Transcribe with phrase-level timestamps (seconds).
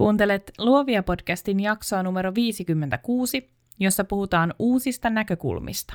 [0.00, 5.94] Kuuntelet Luovia podcastin jaksoa numero 56, jossa puhutaan uusista näkökulmista.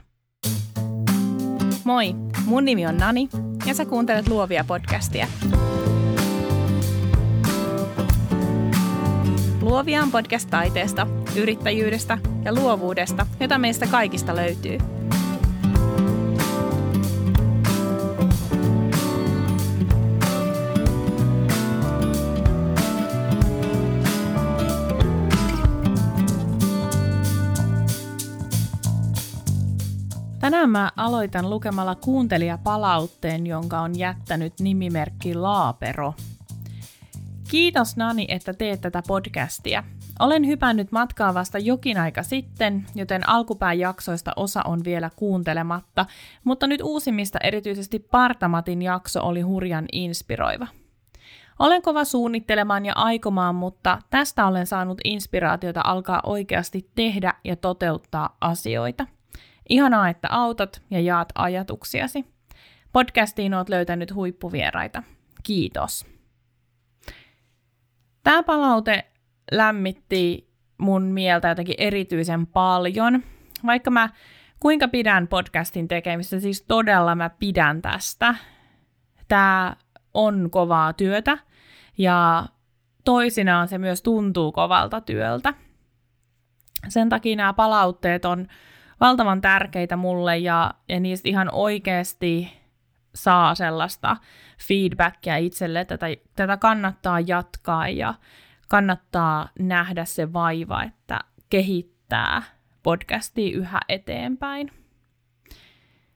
[1.83, 2.13] Moi,
[2.45, 3.29] mun nimi on Nani
[3.65, 5.27] ja sä kuuntelet Luovia podcastia.
[9.61, 14.77] Luovia on podcast taiteesta, yrittäjyydestä ja luovuudesta, jota meistä kaikista löytyy–
[30.45, 36.13] Tänään mä aloitan lukemalla kuuntelijapalautteen, jonka on jättänyt nimimerkki Laapero.
[37.49, 39.83] Kiitos Nani, että teet tätä podcastia.
[40.19, 46.05] Olen hypännyt matkaa vasta jokin aika sitten, joten alkupään jaksoista osa on vielä kuuntelematta,
[46.43, 50.67] mutta nyt uusimmista erityisesti Partamatin jakso oli hurjan inspiroiva.
[51.59, 58.37] Olen kova suunnittelemaan ja aikomaan, mutta tästä olen saanut inspiraatiota alkaa oikeasti tehdä ja toteuttaa
[58.41, 59.05] asioita.
[59.69, 62.25] Ihanaa, että autat ja jaat ajatuksiasi.
[62.91, 65.03] Podcastiin oot löytänyt huippuvieraita.
[65.43, 66.05] Kiitos.
[68.23, 69.05] Tämä palaute
[69.51, 73.23] lämmitti mun mieltä jotenkin erityisen paljon.
[73.65, 74.09] Vaikka mä
[74.59, 78.35] kuinka pidän podcastin tekemistä, siis todella mä pidän tästä.
[79.27, 79.75] Tämä
[80.13, 81.37] on kovaa työtä
[81.97, 82.45] ja
[83.05, 85.53] toisinaan se myös tuntuu kovalta työltä.
[86.87, 88.47] Sen takia nämä palautteet on
[88.99, 92.53] valtavan tärkeitä mulle ja, ja niistä ihan oikeasti
[93.15, 94.17] saa sellaista
[94.67, 98.13] feedbackia itselle, että tätä, tätä kannattaa jatkaa ja
[98.67, 102.43] kannattaa nähdä se vaiva, että kehittää
[102.83, 104.71] podcastia yhä eteenpäin.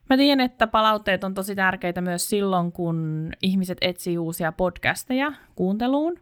[0.10, 6.20] Mä tiedän, että palautteet on tosi tärkeitä myös silloin, kun ihmiset etsii uusia podcasteja kuunteluun.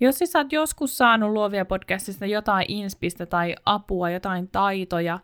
[0.00, 5.18] Jos siis oot joskus saanut luovia podcastista jotain inspistä tai apua, jotain taitoja,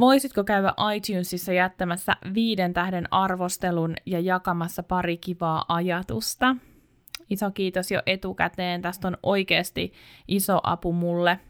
[0.00, 6.56] Voisitko käydä iTunesissa jättämässä viiden tähden arvostelun ja jakamassa pari kivaa ajatusta?
[7.30, 8.82] Iso kiitos jo etukäteen.
[8.82, 9.92] Tästä on oikeasti
[10.28, 11.40] iso apu mulle.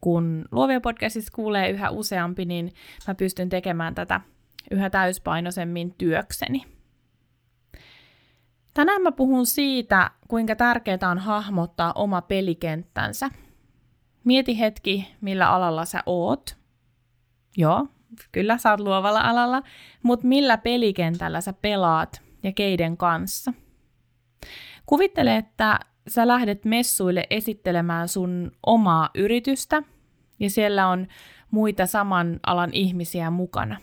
[0.00, 2.72] Kun Luovia podcastissa kuulee yhä useampi, niin
[3.08, 4.20] mä pystyn tekemään tätä
[4.70, 6.64] yhä täyspainoisemmin työkseni.
[8.74, 13.30] Tänään mä puhun siitä, kuinka tärkeää on hahmottaa oma pelikenttänsä.
[14.24, 16.56] Mieti hetki, millä alalla sä oot–
[17.56, 17.86] Joo,
[18.32, 19.62] kyllä sä oot luovalla alalla,
[20.02, 23.52] mutta millä pelikentällä sä pelaat ja keiden kanssa?
[24.86, 29.82] Kuvittele, että sä lähdet messuille esittelemään sun omaa yritystä
[30.40, 31.06] ja siellä on
[31.50, 33.76] muita saman alan ihmisiä mukana.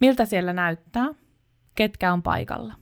[0.00, 1.06] Miltä siellä näyttää?
[1.74, 2.74] Ketkä on paikalla?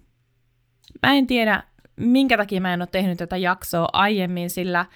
[1.07, 1.63] Mä en tiedä,
[1.97, 4.87] minkä takia mä en ole tehnyt tätä jaksoa aiemmin, sillä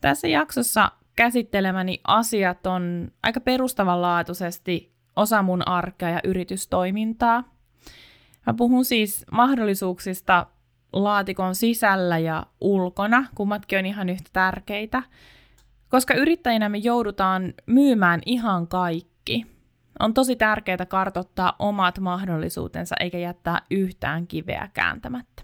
[0.00, 7.44] tässä jaksossa käsittelemäni asiat on aika perustavanlaatuisesti osa mun arkea ja yritystoimintaa.
[8.46, 10.46] Mä puhun siis mahdollisuuksista
[10.92, 15.02] laatikon sisällä ja ulkona, kummatkin on ihan yhtä tärkeitä,
[15.88, 19.46] koska yrittäjinä me joudutaan myymään ihan kaikki.
[20.00, 25.42] On tosi tärkeää kartottaa omat mahdollisuutensa eikä jättää yhtään kiveä kääntämättä.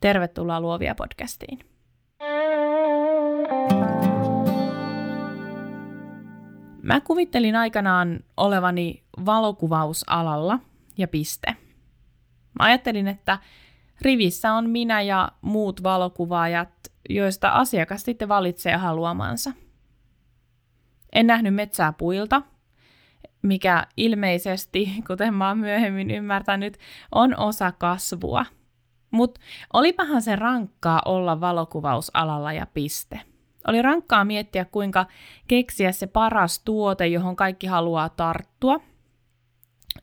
[0.00, 1.71] Tervetuloa Luovia podcastiin.
[6.82, 10.58] Mä kuvittelin aikanaan olevani valokuvausalalla
[10.98, 11.56] ja piste.
[12.58, 13.38] Mä ajattelin, että
[14.00, 16.68] rivissä on minä ja muut valokuvaajat,
[17.08, 19.52] joista asiakas sitten valitsee haluamansa.
[21.12, 22.42] En nähnyt metsää puilta,
[23.42, 26.78] mikä ilmeisesti, kuten mä oon myöhemmin ymmärtänyt,
[27.12, 28.46] on osa kasvua.
[29.10, 29.40] Mutta
[29.72, 33.20] olipahan se rankkaa olla valokuvausalalla ja piste–
[33.68, 35.06] oli rankkaa miettiä, kuinka
[35.48, 38.80] keksiä se paras tuote, johon kaikki haluaa tarttua.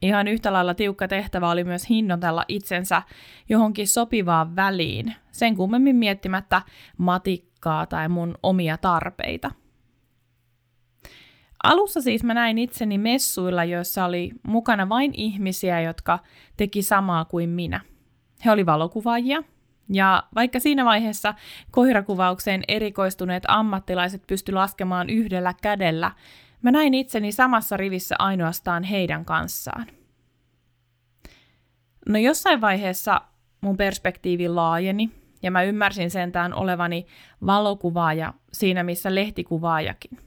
[0.02, 3.02] Ihan yhtä lailla tiukka tehtävä oli myös hinnoitella itsensä
[3.50, 6.62] johonkin sopivaan väliin, sen kummemmin miettimättä
[6.97, 9.52] matikkaa tai mun omia tarpeita.
[11.64, 16.20] Alussa siis mä näin itseni messuilla, joissa oli mukana vain ihmisiä, jotka
[16.58, 17.82] teki samaa kuin minä.
[18.46, 19.44] He oli valokuvaajia,
[19.90, 21.34] ja vaikka siinä vaiheessa
[21.72, 26.12] koirakuvaukseen erikoistuneet ammattilaiset pysty laskemaan yhdellä kädellä,
[26.62, 29.88] mä näin itseni samassa rivissä ainoastaan heidän kanssaan.
[32.09, 33.22] No jossain vaiheessa
[33.62, 35.12] mun perspektiivi laajeni
[35.44, 37.06] ja mä ymmärsin sentään olevani
[37.46, 40.18] valokuvaaja siinä missä lehtikuvaajakin.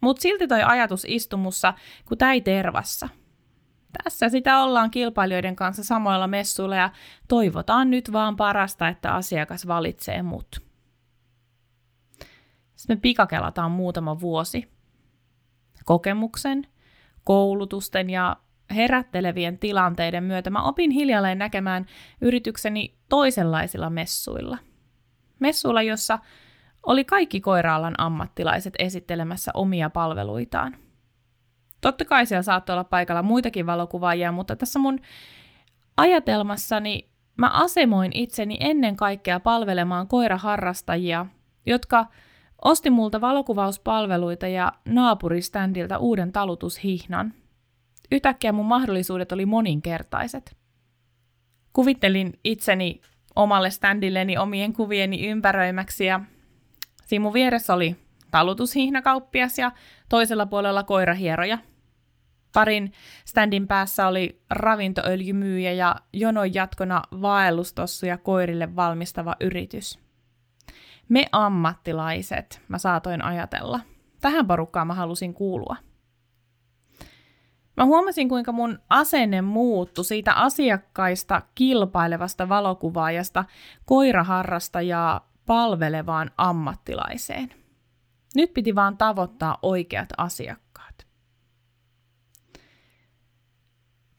[0.00, 1.74] Mutta silti toi ajatus istumussa,
[2.08, 3.08] kun täi tervassa–
[4.02, 6.90] tässä sitä ollaan kilpailijoiden kanssa samoilla messuilla ja
[7.28, 10.64] toivotaan nyt vaan parasta, että asiakas valitsee mut.
[12.76, 14.68] Sitten me pikakelataan muutama vuosi.
[15.84, 16.66] Kokemuksen,
[17.24, 18.36] koulutusten ja
[18.74, 21.86] herättelevien tilanteiden myötä mä opin hiljalleen näkemään
[22.20, 24.58] yritykseni toisenlaisilla messuilla.
[25.38, 26.18] Messuilla, jossa
[26.82, 30.76] oli kaikki koiraalan ammattilaiset esittelemässä omia palveluitaan.
[31.84, 35.00] Totta kai siellä saattoi olla paikalla muitakin valokuvaajia, mutta tässä mun
[35.96, 41.26] ajatelmassani mä asemoin itseni ennen kaikkea palvelemaan koiraharrastajia,
[41.66, 42.06] jotka
[42.64, 47.34] osti multa valokuvauspalveluita ja naapuriständiltä uuden talutushihnan.
[48.12, 50.56] Yhtäkkiä mun mahdollisuudet oli moninkertaiset.
[51.72, 53.00] Kuvittelin itseni
[53.36, 56.20] omalle standilleni omien kuvieni ympäröimäksi ja
[57.06, 57.96] siinä mun vieressä oli
[58.30, 59.72] talutushihnakauppias ja
[60.08, 61.58] toisella puolella koirahieroja–
[62.54, 62.92] Parin
[63.24, 69.98] standin päässä oli ravintoöljymyyjä ja jonon jatkona vaellustossuja koirille valmistava yritys.
[71.08, 73.80] Me ammattilaiset, mä saatoin ajatella.
[74.20, 75.76] Tähän porukkaan mä halusin kuulua.
[77.76, 83.44] Mä huomasin, kuinka mun asenne muuttui siitä asiakkaista kilpailevasta valokuvaajasta
[83.84, 87.50] koiraharrastajaa palvelevaan ammattilaiseen.
[88.34, 90.63] Nyt piti vaan tavoittaa oikeat asiakkaat.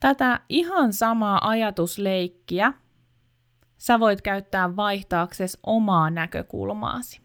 [0.06, 2.74] Tätä ihan samaa ajatusleikkiä
[3.78, 7.22] sä voit käyttää vaihtaaksesi omaa näkökulmaasi.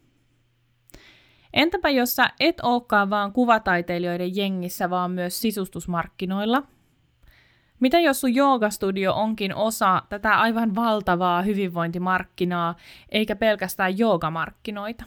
[1.55, 6.63] Entäpä jos sä et olekaan vaan kuvataiteilijoiden jengissä, vaan myös sisustusmarkkinoilla?
[7.81, 12.75] Mitä jos sun joogastudio onkin osa tätä aivan valtavaa hyvinvointimarkkinaa,
[13.09, 15.05] eikä pelkästään joogamarkkinoita?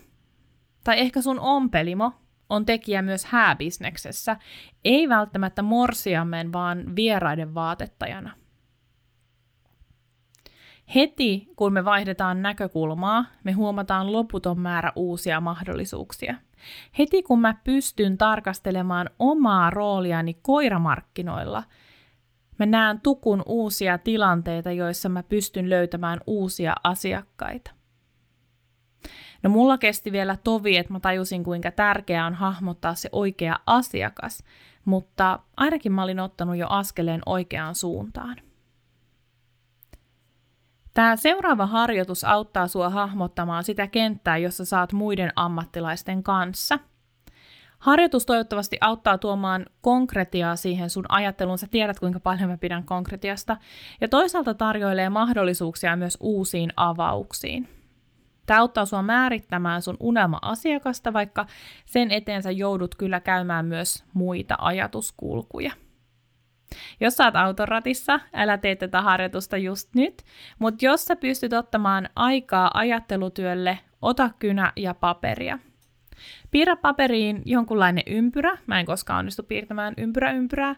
[0.83, 2.13] Tai ehkä sun ompelimo
[2.53, 4.37] on tekijä myös hääbisneksessä,
[4.85, 8.31] ei välttämättä morsiamen, vaan vieraiden vaatettajana.
[10.95, 16.35] Heti kun me vaihdetaan näkökulmaa, me huomataan loputon määrä uusia mahdollisuuksia.
[16.97, 21.63] Heti kun mä pystyn tarkastelemaan omaa rooliani koiramarkkinoilla,
[22.59, 27.71] mä näen tukun uusia tilanteita, joissa mä pystyn löytämään uusia asiakkaita.
[29.43, 34.43] No mulla kesti vielä tovi, että mä tajusin kuinka tärkeää on hahmottaa se oikea asiakas,
[34.85, 38.35] mutta ainakin mä olin ottanut jo askeleen oikeaan suuntaan.
[40.93, 46.79] Tämä seuraava harjoitus auttaa sua hahmottamaan sitä kenttää, jossa saat muiden ammattilaisten kanssa.
[47.79, 51.57] Harjoitus toivottavasti auttaa tuomaan konkretiaa siihen sun ajatteluun.
[51.57, 53.57] Sä tiedät, kuinka paljon mä pidän konkretiasta.
[54.01, 57.82] Ja toisaalta tarjoilee mahdollisuuksia myös uusiin avauksiin.
[58.45, 61.45] Tämä auttaa sinua määrittämään sun unelma-asiakasta, vaikka
[61.85, 65.71] sen eteensä joudut kyllä käymään myös muita ajatuskulkuja.
[66.99, 70.23] Jos saat autoratissa, älä tee tätä harjoitusta just nyt,
[70.59, 75.59] mutta jos sä pystyt ottamaan aikaa ajattelutyölle, ota kynä ja paperia.
[76.51, 80.75] Piirrä paperiin jonkunlainen ympyrä, mä en koskaan onnistu piirtämään ympyrä-ympyrää,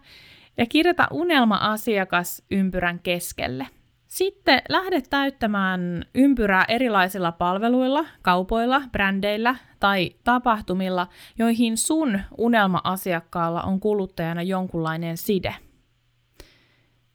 [0.58, 3.68] ja kirjoita unelma-asiakas ympyrän keskelle.
[4.16, 11.08] Sitten lähdet täyttämään ympyrää erilaisilla palveluilla, kaupoilla, brändeillä tai tapahtumilla,
[11.38, 15.56] joihin sun unelma-asiakkaalla on kuluttajana jonkunlainen side.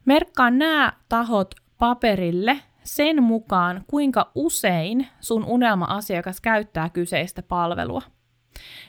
[0.04, 8.02] Merkkaa nämä tahot paperille sen mukaan, kuinka usein sun unelma-asiakas käyttää kyseistä palvelua.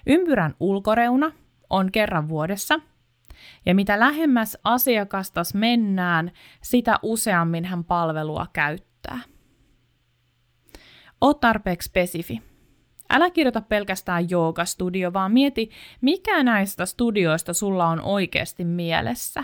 [0.08, 1.32] Ympyrän ulkoreuna
[1.70, 2.80] on kerran vuodessa–
[3.66, 6.32] ja mitä lähemmäs asiakastas mennään,
[6.62, 9.20] sitä useammin hän palvelua käyttää.
[11.22, 12.42] O tarpeeksi spesifi.
[13.10, 15.70] Älä kirjoita pelkästään joogastudio, vaan mieti,
[16.02, 19.44] mikä näistä studioista sulla on oikeasti mielessä.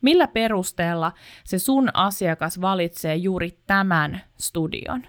[0.00, 1.12] Millä perusteella
[1.44, 5.06] se sun asiakas valitsee juuri tämän studion?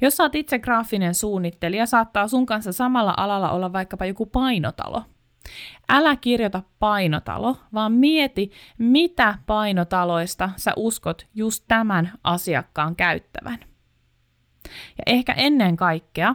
[0.00, 5.02] Jos oot itse graafinen suunnittelija, saattaa sun kanssa samalla alalla olla vaikkapa joku painotalo–
[5.88, 13.58] Älä kirjoita painotalo, vaan mieti, mitä painotaloista sä uskot just tämän asiakkaan käyttävän.
[14.68, 16.34] Ja ehkä ennen kaikkea,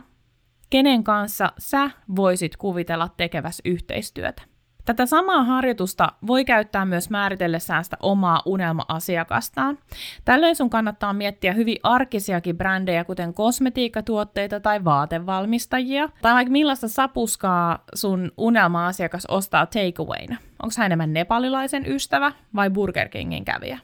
[0.69, 4.50] kenen kanssa sä voisit kuvitella tekeväs yhteistyötä.
[4.85, 9.77] Tätä samaa harjoitusta voi käyttää myös määritellessään sitä omaa unelma-asiakastaan.
[10.25, 17.83] Tällöin sun kannattaa miettiä hyvin arkisiakin brändejä, kuten kosmetiikkatuotteita tai vaatevalmistajia, tai vaikka millaista sapuskaa
[17.95, 20.38] sun unelma-asiakas ostaa takeawayna.
[20.63, 23.79] Onko hän enemmän nepalilaisen ystävä vai Burger Kingin kävijä?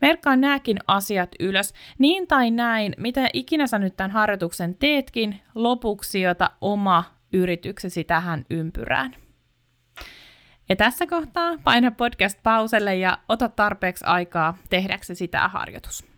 [0.00, 6.20] Merkkaa nämäkin asiat ylös, niin tai näin, mitä ikinä sä nyt tämän harjoituksen teetkin, lopuksi
[6.20, 9.23] jota oma yrityksesi tähän ympyrään.
[10.68, 16.14] Ja tässä kohtaa paina podcast pauselle ja ota tarpeeksi aikaa tehdäksesi sitä harjoitus.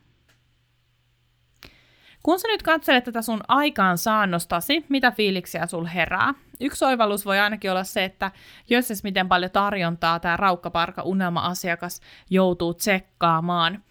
[2.22, 6.34] Kun sä nyt katselet tätä sun aikaan saannostasi, mitä fiiliksiä sul herää?
[6.60, 8.30] Yksi oivallus voi ainakin olla se, että
[8.70, 12.00] jos miten paljon tarjontaa tämä raukkaparka unelma-asiakas
[12.30, 13.82] joutuu tsekkaamaan.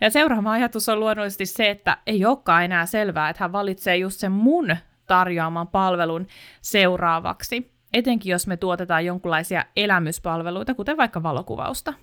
[0.00, 4.20] Ja seuraava ajatus on luonnollisesti se, että ei olekaan enää selvää, että hän valitsee just
[4.20, 4.76] sen mun
[5.06, 6.26] tarjoaman palvelun
[6.62, 11.94] seuraavaksi, etenkin jos me tuotetaan jonkinlaisia elämyspalveluita, kuten vaikka valokuvausta.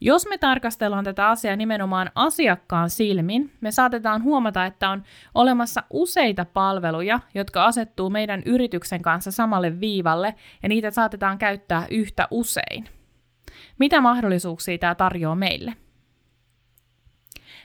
[0.00, 5.02] Jos me tarkastellaan tätä asiaa nimenomaan asiakkaan silmin, me saatetaan huomata, että on
[5.34, 12.28] olemassa useita palveluja, jotka asettuu meidän yrityksen kanssa samalle viivalle, ja niitä saatetaan käyttää yhtä
[12.30, 12.88] usein.
[13.78, 15.74] Mitä mahdollisuuksia tämä tarjoaa meille?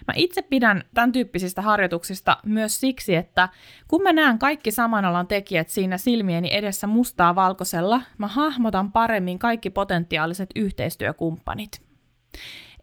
[0.07, 3.49] Mä itse pidän tämän tyyppisistä harjoituksista myös siksi, että
[3.87, 9.39] kun mä näen kaikki saman alan tekijät siinä silmieni edessä mustaa valkoisella, mä hahmotan paremmin
[9.39, 11.81] kaikki potentiaaliset yhteistyökumppanit.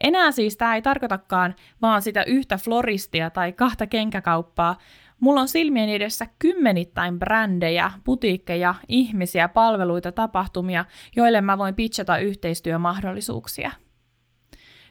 [0.00, 4.79] Enää siis tämä ei tarkoitakaan vaan sitä yhtä floristia tai kahta kenkäkauppaa.
[5.21, 10.85] Mulla on silmien edessä kymmenittäin brändejä, putiikkeja, ihmisiä, palveluita, tapahtumia,
[11.17, 13.71] joille mä voin pitchata yhteistyömahdollisuuksia.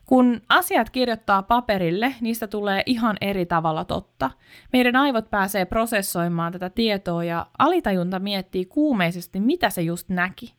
[0.10, 4.32] Kun asiat kirjoittaa paperille, niistä tulee ihan eri tavalla totta.
[4.74, 10.54] Meidän aivot pääsee prosessoimaan tätä tietoa ja alitajunta miettii kuumeisesti, mitä se just näki.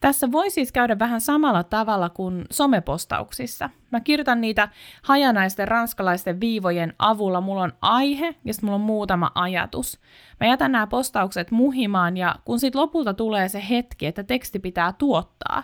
[0.00, 3.70] Tässä voi siis käydä vähän samalla tavalla kuin somepostauksissa.
[3.90, 4.68] Mä kirjoitan niitä
[5.02, 7.40] hajanaisten ranskalaisten viivojen avulla.
[7.40, 10.00] Mulla on aihe ja sitten mulla on muutama ajatus.
[10.40, 14.92] Mä jätän nämä postaukset muhimaan ja kun sitten lopulta tulee se hetki, että teksti pitää
[14.92, 15.62] tuottaa,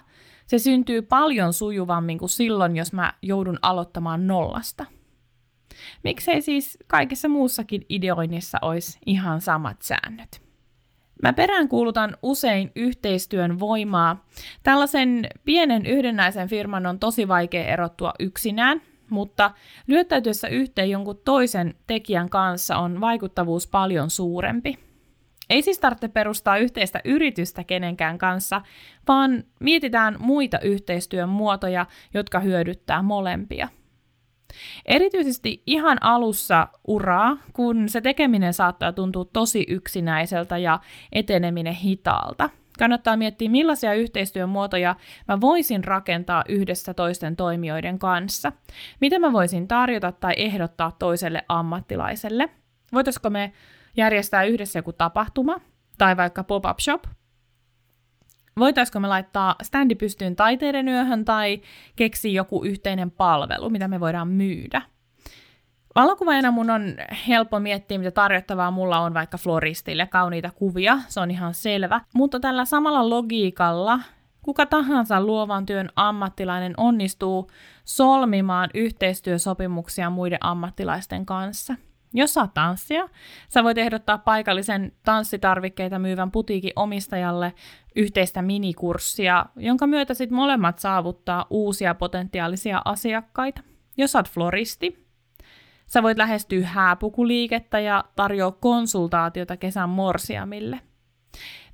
[0.50, 4.86] se syntyy paljon sujuvammin kuin silloin, jos mä joudun aloittamaan nollasta.
[6.04, 10.42] Miksei siis kaikessa muussakin ideoinnissa olisi ihan samat säännöt?
[11.22, 14.26] Mä peräänkuulutan usein yhteistyön voimaa.
[14.62, 19.50] Tällaisen pienen yhdennäisen firman on tosi vaikea erottua yksinään, mutta
[19.86, 24.89] lyöttäytyessä yhteen jonkun toisen tekijän kanssa on vaikuttavuus paljon suurempi.
[25.50, 28.60] Ei siis tarvitse perustaa yhteistä yritystä kenenkään kanssa,
[29.08, 33.68] vaan mietitään muita yhteistyön muotoja, jotka hyödyttää molempia–
[34.86, 40.80] Erityisesti ihan alussa uraa, kun se tekeminen saattaa tuntua tosi yksinäiseltä ja
[41.12, 42.50] eteneminen hitaalta.
[42.78, 44.96] Kannattaa miettiä, millaisia yhteistyön muotoja
[45.28, 48.52] mä voisin rakentaa yhdessä toisten toimijoiden kanssa.
[49.00, 52.48] Mitä mä voisin tarjota tai ehdottaa toiselle ammattilaiselle.
[52.92, 53.52] Voitaisiko me
[53.96, 55.60] järjestää yhdessä joku tapahtuma
[55.98, 57.04] tai vaikka pop-up shop–
[58.58, 61.60] Voitaisiko me laittaa standi pystyyn taiteiden yöhön tai
[61.96, 64.82] keksiä joku yhteinen palvelu, mitä me voidaan myydä?
[65.94, 66.94] Valokuvaajana mun on
[67.28, 72.00] helppo miettiä, mitä tarjottavaa mulla on vaikka floristille, kauniita kuvia, se on ihan selvä.
[72.14, 74.00] Mutta tällä samalla logiikalla
[74.42, 77.50] kuka tahansa luovan työn ammattilainen onnistuu
[77.84, 81.74] solmimaan yhteistyösopimuksia muiden ammattilaisten kanssa–
[82.14, 83.08] jos saat tanssia,
[83.48, 87.54] sä voit ehdottaa paikallisen tanssitarvikkeita myyvän putiikin omistajalle
[87.96, 93.60] yhteistä minikurssia, jonka myötä sit molemmat saavuttaa uusia potentiaalisia asiakkaita.
[93.96, 95.06] Jos saat floristi,
[95.86, 100.80] sä voit lähestyä hääpukuliikettä ja tarjoa konsultaatiota kesän morsiamille.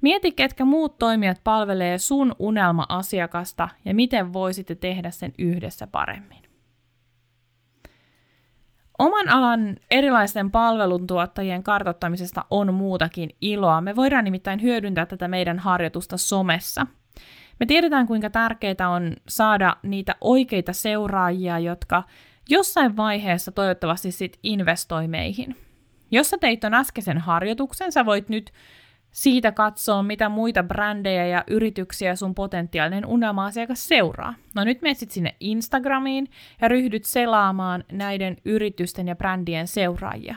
[0.01, 6.46] Mieti, ketkä muut toimijat palvelee sun unelma-asiakasta ja miten voisitte tehdä sen yhdessä paremmin.
[8.99, 13.81] Oman alan erilaisten palveluntuottajien kartottamisesta on muutakin iloa.
[13.81, 16.87] Me voidaan nimittäin hyödyntää tätä meidän harjoitusta somessa.
[17.61, 22.03] Me tiedetään, kuinka tärkeää on saada niitä oikeita seuraajia, jotka
[22.49, 25.57] jossain vaiheessa toivottavasti sit investoi meihin.
[26.11, 28.53] Jos sä teit ton äskeisen harjoituksen, sä voit nyt
[29.17, 34.35] siitä katsoa, mitä muita brändejä ja yrityksiä sun potentiaalinen unelma-asiakas seuraa.
[34.55, 36.29] No nyt menet sinne Instagramiin
[36.61, 40.37] ja ryhdyt selaamaan näiden yritysten ja brändien seuraajia.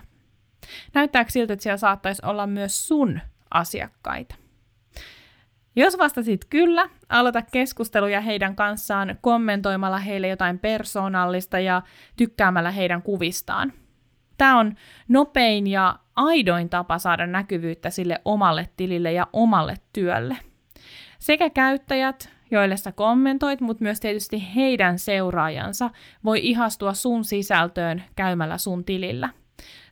[0.93, 3.19] Näyttääkö siltä, että siellä saattaisi olla myös sun
[3.51, 4.35] asiakkaita?
[5.75, 11.81] Jos vastasit kyllä, aloita keskusteluja heidän kanssaan kommentoimalla heille jotain persoonallista ja
[12.17, 13.73] tykkäämällä heidän kuvistaan.
[14.37, 14.75] Tämä on
[15.07, 20.37] nopein ja aidoin tapa saada näkyvyyttä sille omalle tilille ja omalle työlle.
[21.19, 25.89] Sekä käyttäjät, joille sä kommentoit, mutta myös tietysti heidän seuraajansa
[26.25, 29.29] voi ihastua sun sisältöön käymällä sun tilillä.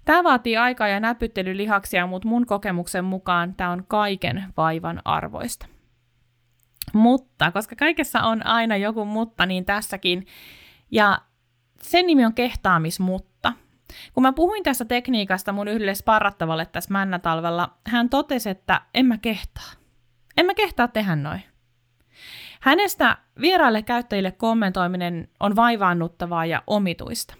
[0.06, 5.68] Tämä vaatii aikaa ja näpyttelylihaksia, mutta mun kokemuksen mukaan tämä on kaiken vaivan arvoista.
[6.94, 10.28] Mutta, koska kaikessa on aina joku mutta, niin tässäkin.
[10.92, 11.20] Ja
[11.82, 13.54] sen nimi on kehtaamismutta.
[14.14, 19.18] Kun mä puhuin tästä tekniikasta mun yhdelle sparrattavalle tässä männätalvella, hän totesi, että en mä
[19.18, 19.72] kehtaa.
[20.38, 21.44] En mä kehtaa tehdä noin.
[22.62, 27.36] Hänestä vieraille käyttäjille kommentoiminen on vaivaannuttavaa ja omituista.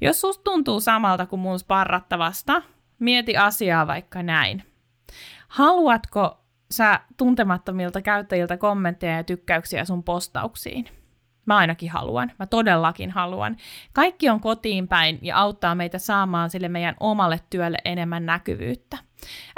[0.00, 2.62] Jos susta tuntuu samalta kuin mun sparrattavasta,
[2.98, 4.62] mieti asiaa vaikka näin.
[5.48, 11.03] Haluatko sä tuntemattomilta käyttäjiltä kommentteja ja tykkäyksiä sun postauksiin?
[11.46, 12.32] Mä ainakin haluan.
[12.38, 13.56] Mä todellakin haluan.
[13.92, 18.98] Kaikki on kotiin päin ja auttaa meitä saamaan sille meidän omalle työlle enemmän näkyvyyttä.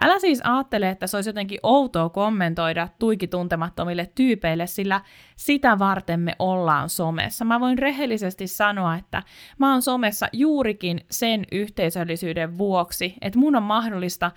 [0.02, 5.00] Älä siis ajattele, että se olisi jotenkin outoa kommentoida tuiki tuntemattomille tyypeille, sillä
[5.37, 7.45] sitä varten me ollaan somessa.
[7.45, 9.23] Mä voin rehellisesti sanoa, että
[9.59, 14.31] mä oon somessa juurikin sen yhteisöllisyyden vuoksi, että mun on mahdollista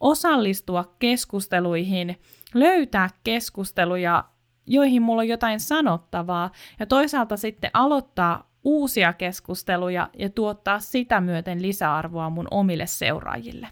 [0.00, 2.20] osallistua keskusteluihin,
[2.54, 4.24] löytää keskusteluja,
[4.66, 6.50] joihin mulla on jotain sanottavaa,
[6.80, 13.68] ja toisaalta sitten aloittaa uusia keskusteluja ja tuottaa sitä myöten lisäarvoa mun omille seuraajille.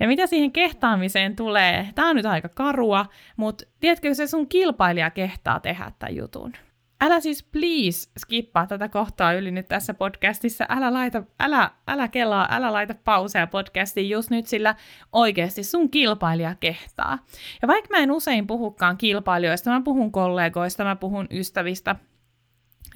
[0.00, 3.06] Ja mitä siihen kehtaamiseen tulee, tämä on nyt aika karua,
[3.36, 6.52] mutta tiedätkö, se sun kilpailija kehtaa tehdä tämän jutun.
[7.00, 10.66] Älä siis please skippaa tätä kohtaa yli nyt tässä podcastissa.
[10.68, 14.74] Älä laita, älä, älä kelaa, älä laita pausea podcastiin just nyt, sillä
[15.12, 17.18] oikeasti sun kilpailija kehtaa.
[17.62, 21.96] Ja vaikka mä en usein puhukaan kilpailijoista, mä puhun kollegoista, mä puhun ystävistä,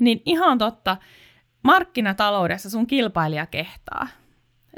[0.01, 0.97] niin ihan totta,
[1.65, 4.09] markkinataloudessa sun kilpailija kehtaa.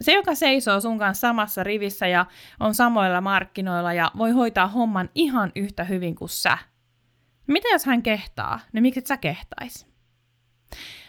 [0.01, 2.27] Se, joka seisoo sun kanssa samassa rivissä ja
[2.61, 6.59] on samoilla markkinoilla ja voi hoitaa homman ihan yhtä hyvin kuin sä.
[7.47, 8.61] Mitä jos hän kehtaa?
[8.73, 9.87] No miksi sä kehtais?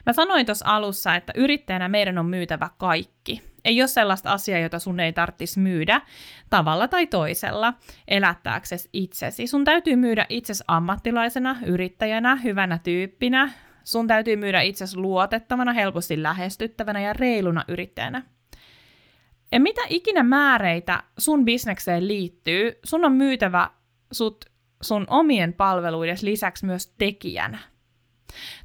[0.06, 3.42] Mä sanoin tuossa alussa, että yrittäjänä meidän on myytävä kaikki.
[3.66, 6.02] Ei ole sellaista asiaa, jota sun ei tarvitsisi myydä
[6.50, 7.74] tavalla tai toisella
[8.08, 9.48] elättääksesi itsesi.
[9.48, 13.52] Sun täytyy myydä itsesi ammattilaisena, yrittäjänä, hyvänä tyyppinä.
[13.84, 18.24] Sun täytyy myydä itsesi luotettavana, helposti lähestyttävänä ja reiluna yrittäjänä.
[19.52, 23.70] Ja mitä ikinä määreitä sun bisnekseen liittyy, sun on myytävä
[24.12, 24.46] sut
[24.86, 27.60] sun omien palveluiden lisäksi myös tekijänä.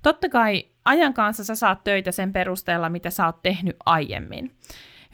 [0.02, 4.56] Totta kai ajan kanssa sä saat töitä sen perusteella, mitä sä oot tehnyt aiemmin.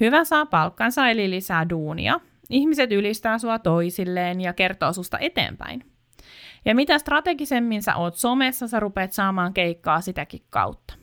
[0.01, 2.21] Hyvä saa palkkansa eli lisää duunia.
[2.51, 5.85] Ihmiset ylistää sua toisilleen ja kertoo susta eteenpäin.
[6.64, 10.95] Ja mitä strategisemmin sä oot somessa, sä rupeat saamaan keikkaa sitäkin kautta.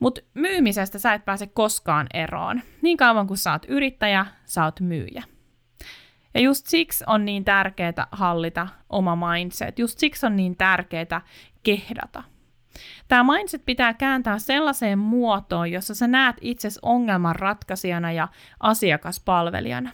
[0.00, 2.62] Mutta myymisestä sä et pääse koskaan eroon.
[2.82, 5.22] Niin kauan kuin sä oot yrittäjä, sä oot myyjä.
[6.36, 9.78] Ja just siksi on niin tärkeää hallita oma mindset.
[9.78, 11.20] Just siksi on niin tärkeää
[11.62, 12.22] kehdata.
[13.08, 18.28] Tämä mindset pitää kääntää sellaiseen muotoon, jossa sä näet itsesi ongelman ratkaisijana ja
[18.60, 19.90] asiakaspalvelijana.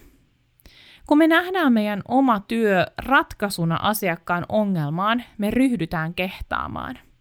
[1.07, 6.99] Kun me nähdään meidän oma työ ratkaisuna asiakkaan ongelmaan, me ryhdytään kehtaamaan–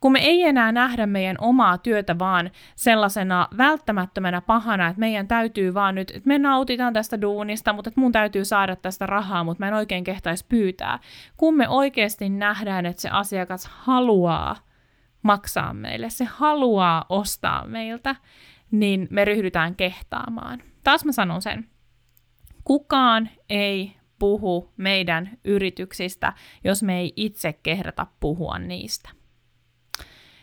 [0.00, 5.74] kun me ei enää nähdä meidän omaa työtä vaan sellaisena välttämättömänä pahana, että meidän täytyy
[5.74, 9.62] vaan nyt, että me nautitaan tästä duunista, mutta että mun täytyy saada tästä rahaa, mutta
[9.64, 10.98] mä en oikein kehtaisi pyytää.
[11.36, 14.56] Kun me oikeasti nähdään, että se asiakas haluaa
[15.22, 18.16] maksaa meille, se haluaa ostaa meiltä,
[18.70, 20.62] niin me ryhdytään kehtaamaan.
[20.84, 21.66] Taas mä sanon sen.
[22.64, 26.32] Kukaan ei puhu meidän yrityksistä,
[26.64, 29.19] jos me ei itse kehdata puhua niistä.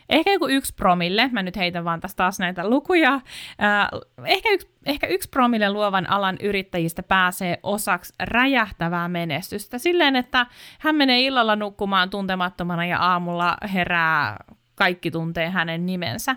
[0.08, 3.88] Ehkä joku yksi promille, mä nyt heitän vaan tästä taas näitä lukuja, äh,
[4.24, 9.78] ehkä, yksi, ehkä yksi promille luovan alan yrittäjistä pääsee osaksi räjähtävää menestystä.
[9.78, 10.46] Silleen, että
[10.78, 14.36] hän menee illalla nukkumaan tuntemattomana ja aamulla herää,
[14.74, 16.36] kaikki tuntee hänen nimensä.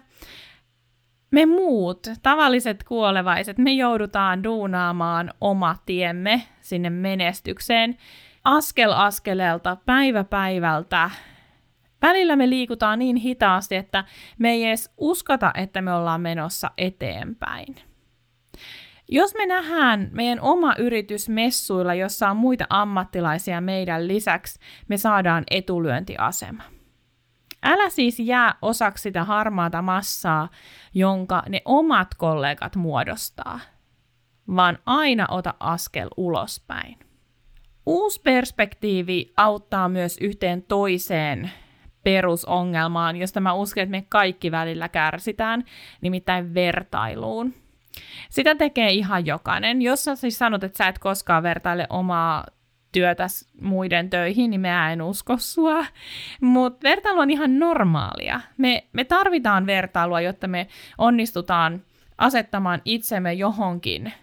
[1.31, 7.97] Me muut, tavalliset kuolevaiset, me joudutaan duunaamaan oma tiemme sinne menestykseen.
[8.43, 11.09] Askel askeleelta, päivä päivältä,
[12.01, 14.03] Välillä me liikutaan niin hitaasti, että
[14.37, 17.75] me ei edes uskota, että me ollaan menossa eteenpäin.
[19.09, 25.43] Jos me nähdään meidän oma yritys messuilla, jossa on muita ammattilaisia meidän lisäksi, me saadaan
[25.51, 26.63] etulyöntiasema.
[27.63, 30.49] Älä siis jää osaksi sitä harmaata massaa,
[30.93, 33.59] jonka ne omat kollegat muodostaa,
[34.55, 36.99] vaan aina ota askel ulospäin.
[37.85, 41.51] Uusi perspektiivi auttaa myös yhteen toiseen
[42.03, 45.63] perusongelmaan, josta mä uskon, että me kaikki välillä kärsitään,
[46.01, 47.53] nimittäin vertailuun.
[48.29, 49.81] Sitä tekee ihan jokainen.
[49.81, 52.45] Jos sä siis sanot, että sä et koskaan vertaile omaa
[52.91, 55.85] työtäs muiden töihin, niin mä en usko sua.
[56.41, 58.41] Mutta vertailu on ihan normaalia.
[58.57, 61.81] Me, me tarvitaan vertailua, jotta me onnistutaan
[62.17, 64.13] asettamaan itsemme johonkin.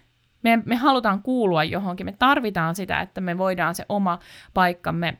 [0.43, 2.05] Me, me halutaan kuulua johonkin.
[2.05, 4.19] Me tarvitaan sitä, että me voidaan se oma
[4.53, 5.17] paikkamme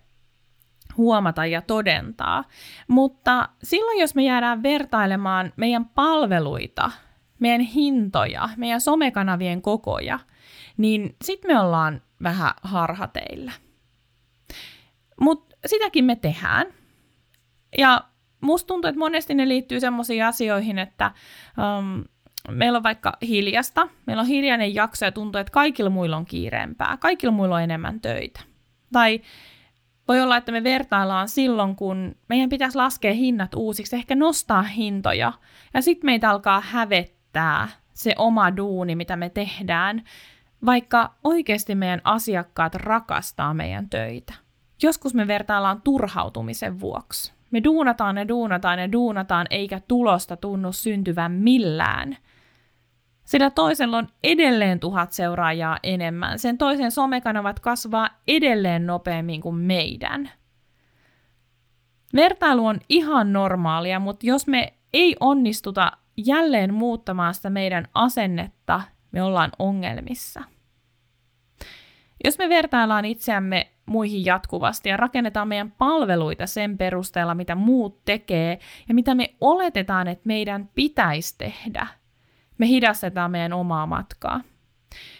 [0.99, 2.43] huomata ja todentaa.
[2.87, 6.91] Mutta silloin, jos me jäädään vertailemaan meidän palveluita,
[7.39, 10.19] meidän hintoja, meidän somekanavien kokoja,
[10.77, 13.51] niin sitten me ollaan vähän harhateillä.
[15.21, 16.67] Mutta sitäkin me tehdään.
[17.77, 18.03] Ja
[18.41, 21.11] musta tuntuu, että monesti ne liittyy semmoisiin asioihin, että
[21.57, 22.03] um,
[22.51, 26.97] meillä on vaikka hiljasta, meillä on hiljainen jakso ja tuntuu, että kaikilla muilla on kiireempää,
[26.97, 28.39] kaikilla muilla on enemmän töitä.
[28.91, 29.21] Tai
[30.09, 35.33] voi olla, että me vertaillaan silloin, kun meidän pitäisi laskea hinnat uusiksi, ehkä nostaa hintoja,
[35.73, 40.03] ja sitten meitä alkaa hävettää se oma duuni, mitä me tehdään,
[40.65, 44.33] vaikka oikeasti meidän asiakkaat rakastaa meidän töitä.
[44.83, 47.33] Joskus me vertaillaan turhautumisen vuoksi.
[47.51, 52.17] Me duunataan ja duunataan ja duunataan, eikä tulosta tunnu syntyvän millään.
[53.29, 56.39] Sillä toisella on edelleen tuhat seuraajaa enemmän.
[56.39, 60.31] Sen toisen somekanavat kasvaa edelleen nopeammin kuin meidän.
[62.15, 69.23] Vertailu on ihan normaalia, mutta jos me ei onnistuta jälleen muuttamaan sitä meidän asennetta, me
[69.23, 70.41] ollaan ongelmissa.
[72.23, 78.59] Jos me vertaillaan itseämme muihin jatkuvasti ja rakennetaan meidän palveluita sen perusteella, mitä muut tekee
[78.87, 81.87] ja mitä me oletetaan, että meidän pitäisi tehdä,
[82.59, 84.41] me hidastetaan meidän omaa matkaa.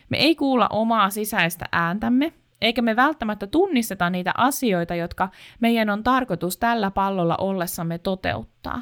[0.10, 6.04] Me ei kuulla omaa sisäistä ääntämme, eikä me välttämättä tunnisteta niitä asioita, jotka meidän on
[6.04, 8.82] tarkoitus tällä pallolla ollessamme toteuttaa.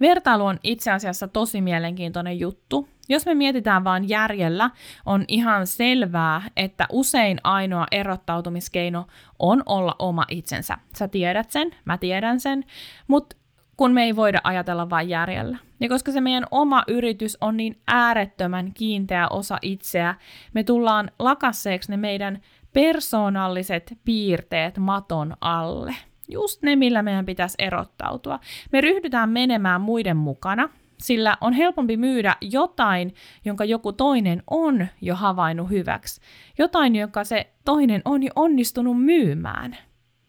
[0.00, 2.88] Vertailu on itse asiassa tosi mielenkiintoinen juttu.
[3.08, 4.70] Jos me mietitään vain järjellä,
[5.06, 9.06] on ihan selvää, että usein ainoa erottautumiskeino
[9.38, 10.78] on olla oma itsensä.
[10.98, 12.64] Sä tiedät sen, mä tiedän sen,
[13.08, 13.36] mutta
[13.76, 15.58] kun me ei voida ajatella vain järjellä.
[15.80, 20.14] Ja koska se meidän oma yritys on niin äärettömän kiinteä osa itseä,
[20.52, 22.40] me tullaan lakasseeksi ne meidän
[22.72, 25.94] persoonalliset piirteet maton alle.
[26.28, 28.40] Just ne, millä meidän pitäisi erottautua.
[28.72, 35.14] Me ryhdytään menemään muiden mukana, sillä on helpompi myydä jotain, jonka joku toinen on jo
[35.14, 36.20] havainnut hyväksi.
[36.58, 39.76] Jotain, jonka se toinen on jo onnistunut myymään.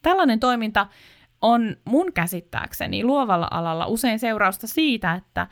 [0.01, 0.87] Tällainen toiminta
[1.45, 5.47] on mun käsittääkseni luovalla alalla usein seurausta siitä, että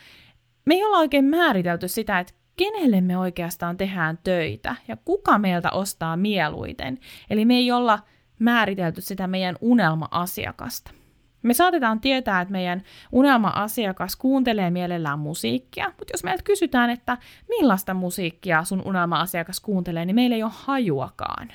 [0.65, 5.71] me ei olla oikein määritelty sitä, että kenelle me oikeastaan tehdään töitä ja kuka meiltä
[5.71, 6.99] ostaa mieluiten.
[7.29, 7.99] Eli me ei olla
[8.39, 10.91] määritelty sitä meidän unelma-asiakasta.
[11.41, 17.17] Me saatetaan tietää, että meidän unelma-asiakas kuuntelee mielellään musiikkia, mutta jos meiltä kysytään, että
[17.49, 21.53] millaista musiikkia sun unelma-asiakas kuuntelee, niin meillä ei ole hajuakaan.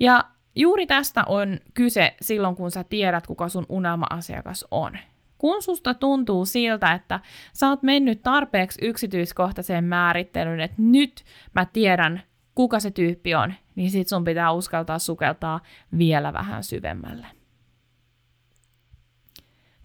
[0.00, 4.98] Ja juuri tästä on kyse silloin, kun sä tiedät, kuka sun unelma-asiakas on.
[5.38, 7.20] Kun susta tuntuu siltä, että
[7.52, 12.22] sä oot mennyt tarpeeksi yksityiskohtaiseen määrittelyyn, että nyt mä tiedän,
[12.54, 15.60] kuka se tyyppi on, niin sit sun pitää uskaltaa sukeltaa
[15.98, 17.26] vielä vähän syvemmälle.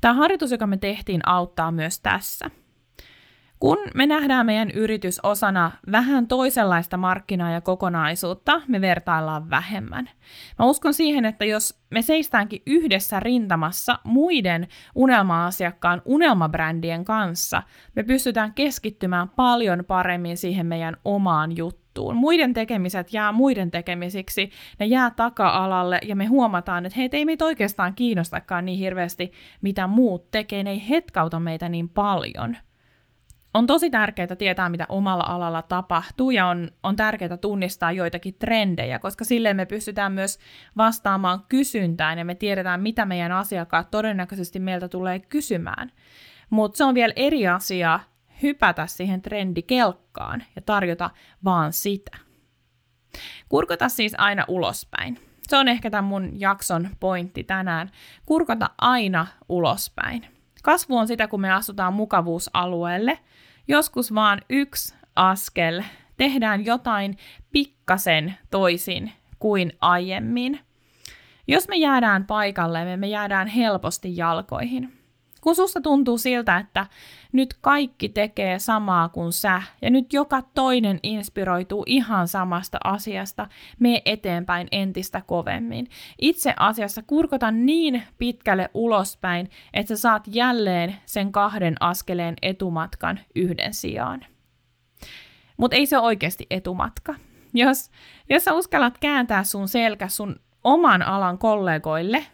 [0.02, 2.50] Tämä harjoitus, joka me tehtiin, auttaa myös tässä–
[3.60, 10.10] kun me nähdään meidän yritys osana vähän toisenlaista markkinaa ja kokonaisuutta, me vertaillaan vähemmän.
[10.60, 17.64] Mä uskon siihen, että jos me seistäänkin yhdessä rintamassa muiden unelma-asiakkaan unelmabrändien kanssa,
[17.96, 22.16] me pystytään keskittymään paljon paremmin siihen meidän omaan juttuun.
[22.16, 27.46] Muiden tekemiset jää muiden tekemisiksi, ne jää taka-alalle ja me huomataan, että hei, ei meitä
[27.46, 32.58] oikeastaan kiinnostakaan niin hirveästi, mitä muut tekee, ne ei hetkauta meitä niin paljon–
[33.56, 39.00] on tosi tärkeää tietää, mitä omalla alalla tapahtuu ja on, on tärkeää tunnistaa joitakin trendejä,
[39.00, 40.40] koska silleen me pystytään myös
[40.78, 45.92] vastaamaan kysyntään ja me tiedetään, mitä meidän asiakkaat todennäköisesti meiltä tulee kysymään.
[46.50, 48.00] Mutta se on vielä eri asia
[48.44, 51.10] hypätä siihen trendikelkkaan ja tarjota
[51.44, 52.18] vaan sitä.
[53.50, 55.20] Kurkota siis aina ulospäin.
[55.48, 57.92] Se on ehkä tämän mun jakson pointti tänään.
[58.26, 60.28] Kurkota aina ulospäin.
[60.64, 63.20] Kasvu on sitä, kun me astutaan mukavuusalueelle–
[63.68, 65.84] joskus vaan yksi askel,
[66.18, 67.18] tehdään jotain
[67.52, 70.60] pikkasen toisin kuin aiemmin.
[71.48, 75.05] Jos me jäädään paikalle, me jäädään helposti jalkoihin.
[75.46, 76.88] Kun susta tuntuu siltä, että
[77.32, 83.48] nyt kaikki tekee samaa kuin sä, ja nyt joka toinen inspiroituu ihan samasta asiasta,
[83.80, 85.88] me eteenpäin entistä kovemmin.
[86.22, 93.74] Itse asiassa kurkota niin pitkälle ulospäin, että sä saat jälleen sen kahden askeleen etumatkan yhden
[93.74, 94.26] sijaan.
[95.58, 97.16] Mutta ei se ole oikeasti etumatka.
[97.54, 97.92] Jos,
[98.30, 102.26] jos sä uskallat kääntää sun selkä sun oman alan kollegoille,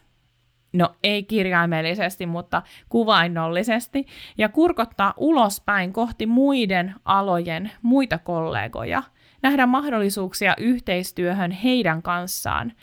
[0.73, 4.05] no ei kirjaimellisesti, mutta kuvainnollisesti,
[4.37, 9.03] ja kurkottaa ulospäin kohti muiden alojen muita kollegoja,
[9.41, 12.73] nähdä mahdollisuuksia yhteistyöhön heidän kanssaan,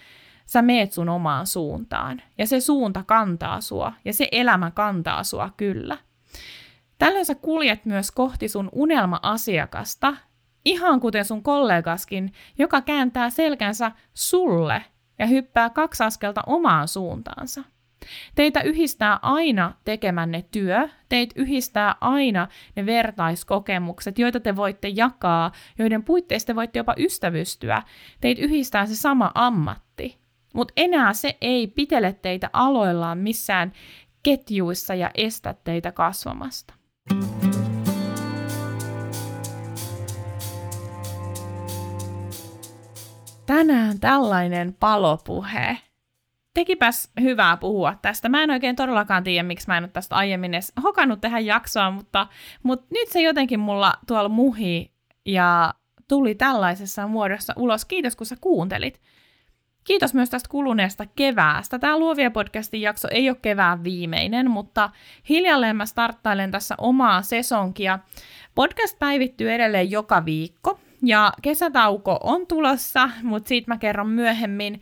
[0.47, 5.51] sä meet sun omaan suuntaan, ja se suunta kantaa sua, ja se elämä kantaa sua
[5.57, 5.99] kyllä.
[6.99, 10.17] Tällöin sä kuljet myös kohti sun unelma-asiakasta,
[10.65, 14.85] ihan kuten sun kollegaskin, joka kääntää selkänsä sulle
[15.19, 17.65] ja hyppää kaksi askelta omaan suuntaansa.
[18.35, 26.05] Teitä yhdistää aina tekemänne työ, teit yhdistää aina ne vertaiskokemukset, joita te voitte jakaa, joiden
[26.05, 27.83] puitteissa te voitte jopa ystävystyä.
[28.21, 30.19] Teit yhdistää se sama ammatti.
[30.55, 33.73] Mutta enää se ei pitele teitä aloillaan missään
[34.23, 36.75] ketjuissa ja estä teitä kasvamasta.
[43.47, 45.79] Tänään tällainen palopuhe
[46.59, 48.29] tekipäs hyvää puhua tästä.
[48.29, 51.91] Mä en oikein todellakaan tiedä, miksi mä en ole tästä aiemmin edes hokannut tähän jaksoa,
[51.91, 52.27] mutta,
[52.63, 54.93] mutta nyt se jotenkin mulla tuolla muhi
[55.27, 55.75] ja
[56.09, 57.85] tuli tällaisessa muodossa ulos.
[57.85, 59.01] Kiitos, kun sä kuuntelit.
[59.85, 61.79] Kiitos myös tästä kuluneesta keväästä.
[61.79, 64.91] Tämä Luovia podcastin jakso ei ole kevään viimeinen, mutta
[65.29, 67.99] hiljalleen mä starttailen tässä omaa sesonkia.
[68.55, 74.81] Podcast päivittyy edelleen joka viikko ja kesätauko on tulossa, mutta siitä mä kerron myöhemmin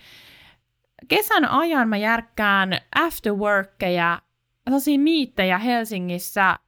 [1.08, 4.18] kesän ajan mä järkkään afterworkkeja,
[4.64, 6.58] sellaisia miittejä Helsingissä,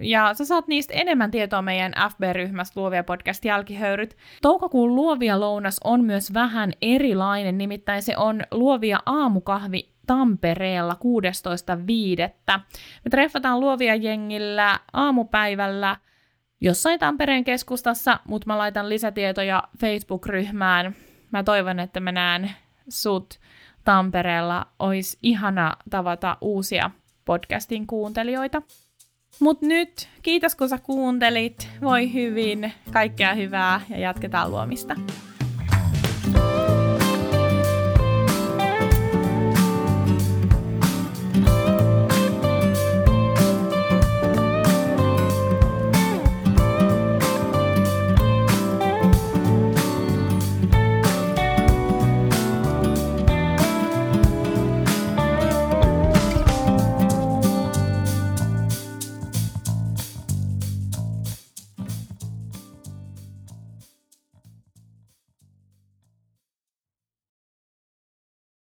[0.00, 4.16] ja sä saat niistä enemmän tietoa meidän FB-ryhmästä Luovia podcast jälkihöyryt.
[4.42, 10.96] Toukokuun Luovia lounas on myös vähän erilainen, nimittäin se on Luovia aamukahvi Tampereella
[12.52, 12.60] 16.5.
[13.04, 15.96] Me treffataan Luovia jengillä aamupäivällä
[16.60, 20.96] jossain Tampereen keskustassa, mutta mä laitan lisätietoja Facebook-ryhmään.
[21.32, 22.50] Mä toivon, että mä näen
[22.88, 23.40] sut
[23.84, 24.66] Tampereella.
[24.78, 26.90] Olisi ihana tavata uusia
[27.24, 28.62] podcastin kuuntelijoita.
[29.40, 31.68] Mutta nyt, kiitos kun sä kuuntelit.
[31.82, 34.96] Voi hyvin, kaikkea hyvää ja jatketaan luomista.